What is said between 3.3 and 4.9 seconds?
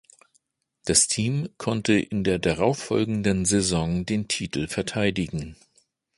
Saison den Titel